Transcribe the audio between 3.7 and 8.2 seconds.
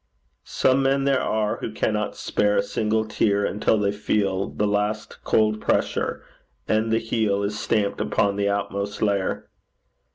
they feel The last cold pressure, and the heel Is stamped